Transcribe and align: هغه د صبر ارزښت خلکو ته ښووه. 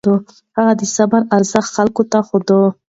هغه 0.57 0.73
د 0.79 0.81
صبر 0.95 1.21
ارزښت 1.35 1.69
خلکو 1.77 2.03
ته 2.11 2.17
ښووه. 2.27 2.69